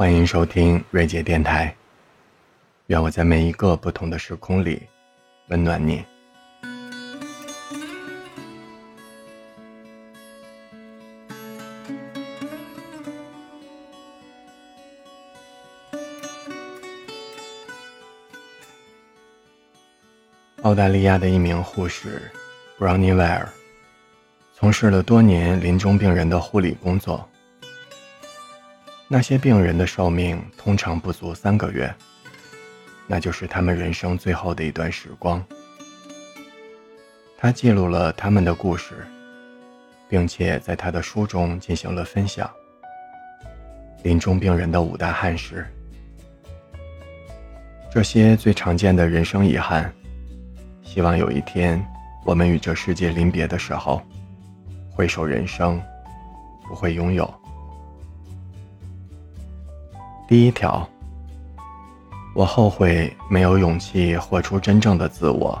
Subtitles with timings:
[0.00, 1.76] 欢迎收听瑞杰电台。
[2.86, 4.80] 愿我在每一个不同的时空里
[5.48, 6.02] 温暖你。
[20.62, 22.22] 澳大利亚的一名护士
[22.78, 23.48] Brownie Ware
[24.54, 27.29] 从事了多年临终病人的护理工作。
[29.12, 31.92] 那些病人的寿命通常不足三个月，
[33.08, 35.44] 那就是他们人生最后的一段时光。
[37.36, 39.04] 他记录了他们的故事，
[40.08, 42.48] 并且在他的书中进行了分享。
[44.04, 45.66] 临终病人的五大憾事，
[47.90, 49.92] 这些最常见的人生遗憾，
[50.84, 51.84] 希望有一天
[52.24, 54.00] 我们与这世界临别的时候，
[54.88, 55.82] 回首人生，
[56.68, 57.39] 不会拥有。
[60.30, 60.88] 第一条，
[62.36, 65.60] 我后悔没有勇气活出真正的自我，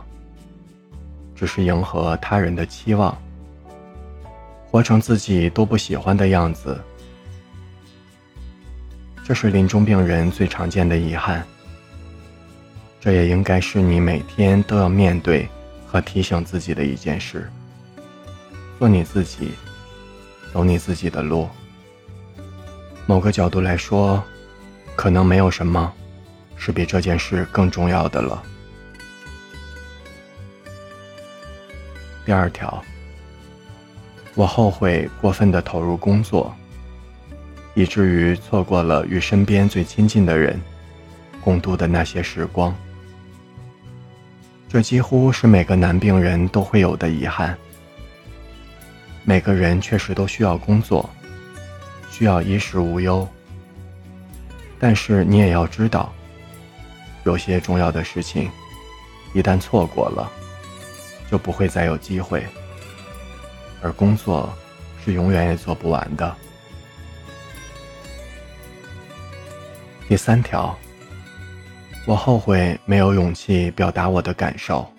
[1.34, 3.20] 只是迎合他人的期望，
[4.70, 6.80] 活成自己都不喜欢的样子。
[9.24, 11.44] 这是临终病人最常见的遗憾，
[13.00, 15.48] 这也应该是你每天都要面对
[15.84, 17.50] 和提醒自己的一件事。
[18.78, 19.50] 做你自己，
[20.52, 21.48] 走你自己的路。
[23.04, 24.22] 某个角度来说。
[24.96, 25.92] 可能没有什么
[26.56, 28.42] 是比这件事更重要的了。
[32.26, 32.84] 第二条，
[34.34, 36.54] 我后悔过分的投入工作，
[37.74, 40.60] 以至于错过了与身边最亲近的人
[41.40, 42.74] 共度的那些时光。
[44.68, 47.56] 这几乎是每个男病人都会有的遗憾。
[49.24, 51.08] 每个人确实都需要工作，
[52.10, 53.26] 需要衣食无忧。
[54.80, 56.10] 但是你也要知道，
[57.24, 58.50] 有些重要的事情，
[59.34, 60.32] 一旦错过了，
[61.30, 62.42] 就不会再有机会。
[63.82, 64.52] 而工作
[65.04, 66.34] 是永远也做不完的。
[70.08, 70.76] 第三条，
[72.06, 74.90] 我后悔没有勇气表达我的感受，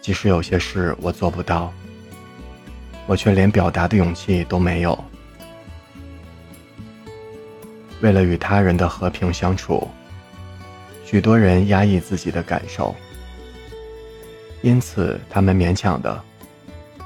[0.00, 1.72] 即使有些事我做不到，
[3.06, 4.96] 我却连表达的勇气都没有。
[8.00, 9.88] 为了与他人的和平相处，
[11.04, 12.94] 许多人压抑自己的感受，
[14.62, 16.22] 因此他们勉强的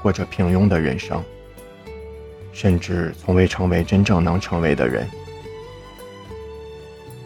[0.01, 1.23] 过着平庸的人生，
[2.51, 5.09] 甚至从未成为真正能成为的人。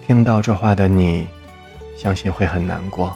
[0.06, 1.28] 听到这话的你，
[1.98, 3.14] 相信会很难过。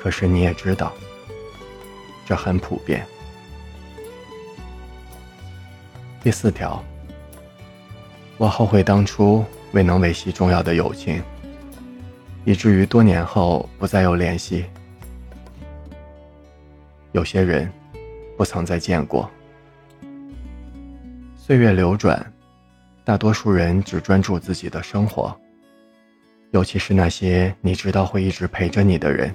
[0.00, 0.92] 可是你也知道，
[2.24, 3.06] 这很普遍。
[6.22, 6.84] 第四条。
[8.38, 9.42] 我后悔当初
[9.72, 11.22] 未能维系重要的友情，
[12.44, 14.66] 以至于多年后不再有联系。
[17.12, 17.72] 有些人
[18.36, 19.30] 不曾再见过。
[21.34, 22.30] 岁月流转，
[23.04, 25.34] 大多数人只专注自己的生活，
[26.50, 29.34] 尤其是那些你知道会一直陪着你的人。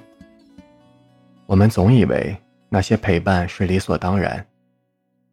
[1.46, 2.36] 我们总以为
[2.68, 4.46] 那些陪伴是理所当然，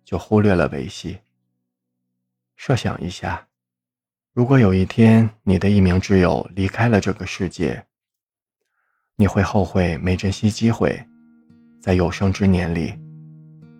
[0.03, 1.19] 就忽略了维系。
[2.55, 3.48] 设想一下。
[4.31, 7.83] 如果有一天你的一名挚友离开了这个世界，
[9.15, 11.03] 你会后悔没珍惜机会，
[11.81, 12.93] 在有生之年里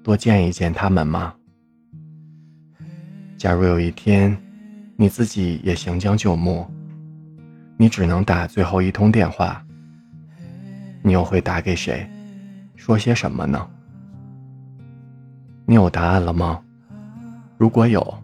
[0.04, 1.36] 多见一见他们吗？
[3.38, 4.36] 假如有一天
[4.98, 6.68] 你自己也行将就木，
[7.78, 9.64] 你只能打最后一通电话，
[11.04, 12.10] 你又会打给谁，
[12.76, 13.70] 说些什么呢？
[15.68, 16.60] 你有答案了吗？
[17.56, 18.19] 如果有。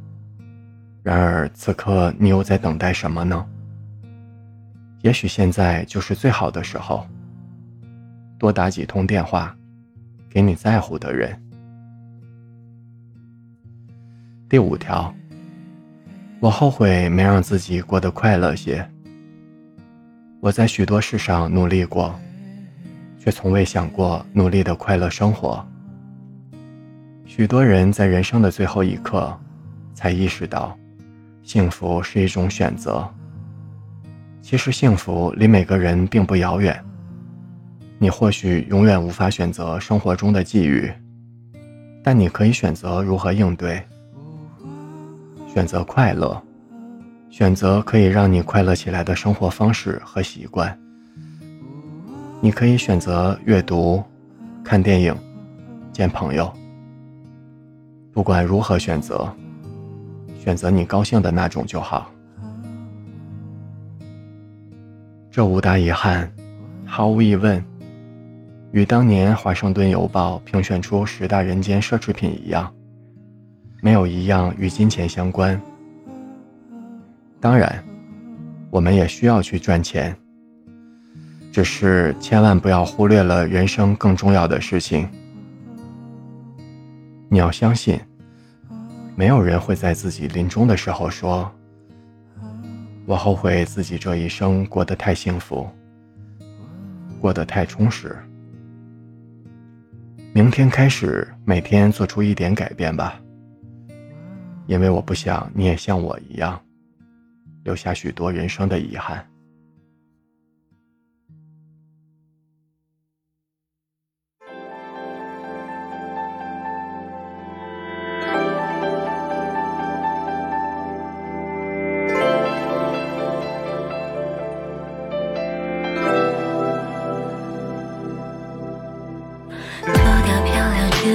[1.05, 3.45] 然而，此刻你又在等待什么呢？
[5.03, 7.05] 也许现在就是最好的时候。
[8.39, 9.55] 多打几通电话，
[10.27, 11.39] 给你在乎的人。
[14.49, 15.13] 第五条，
[16.39, 18.83] 我后悔没让自己过得快乐些。
[20.39, 22.19] 我在许多事上努力过，
[23.19, 25.63] 却从未想过努力的快乐生活。
[27.27, 29.39] 许多人在人生的最后一刻，
[29.93, 30.75] 才意识到。
[31.45, 33.07] 幸福是一种选择。
[34.41, 36.83] 其实幸福离每个人并不遥远。
[37.99, 40.91] 你或许永远无法选择生活中的际遇，
[42.03, 43.81] 但你可以选择如何应对。
[45.47, 46.41] 选择快乐，
[47.29, 50.75] 选择可以让你快乐起来的生活方式和习惯。
[52.41, 54.03] 你可以选择阅读、
[54.63, 55.15] 看电影、
[55.93, 56.51] 见朋友。
[58.11, 59.31] 不管如何选择。
[60.45, 62.11] 选择你高兴的那种就好。
[65.31, 66.31] 这五大遗憾
[66.85, 67.61] 毫无疑问
[68.71, 72.71] 与当年华盛顿邮报评选出十大人间奢侈品一样
[73.81, 75.59] 没有一样与金钱相关。
[77.41, 77.83] 当然
[78.69, 80.15] 我们也需要去赚钱
[81.51, 85.09] 只是千万不要忽略了人生更重要的事情。
[87.29, 87.99] 你要相信
[89.15, 91.49] 没有人会在自己临终的时候说。
[93.05, 95.69] 我后悔自己这一生过得太幸福，
[97.21, 98.17] 过得太充实。
[100.33, 103.21] 明天开始，每天做出一点改变吧，
[104.65, 106.59] 因为我不想你也像我一样，
[107.63, 109.23] 留下许多人生的遗憾。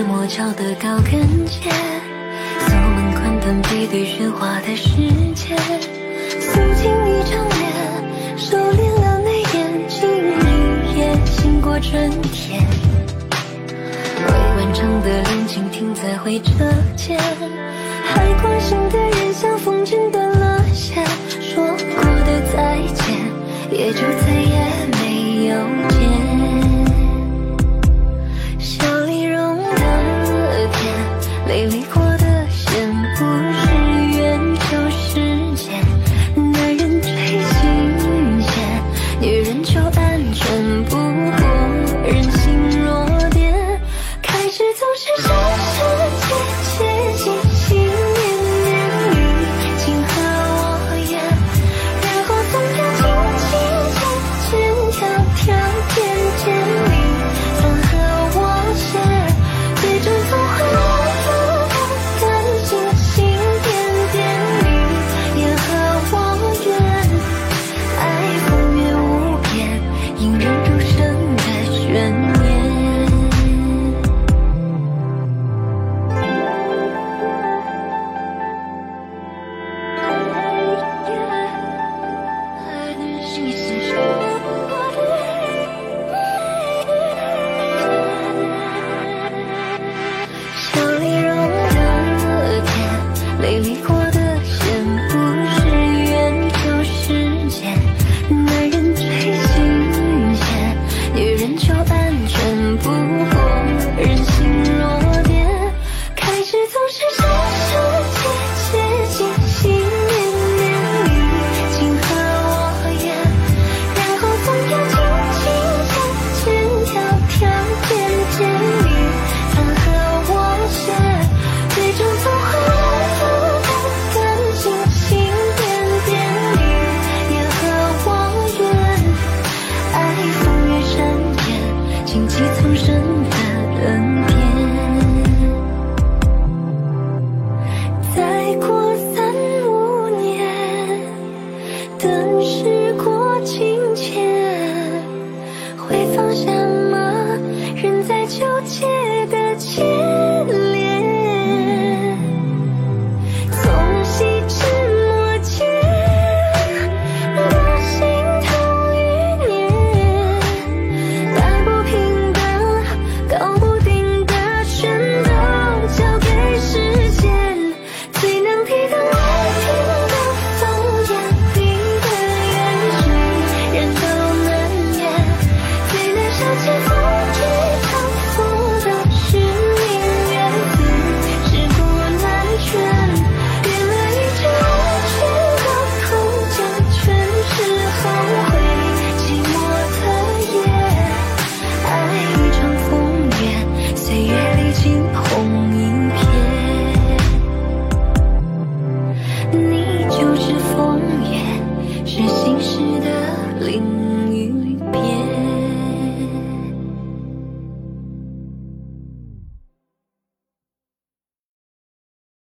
[0.02, 1.70] 磨脚的高跟鞋，
[2.60, 4.88] 锁门关灯背对喧哗的世
[5.34, 5.56] 界，
[6.40, 12.62] 诉尽一张脸，收敛了眉眼，静一夜，醒过春天。
[14.26, 16.50] 未完成的恋情停在回车
[16.96, 17.18] 键，
[18.04, 21.04] 还关心的人像风筝断了线，
[21.40, 23.16] 说过的再见，
[23.70, 25.54] 也就再也没有
[25.90, 26.29] 见。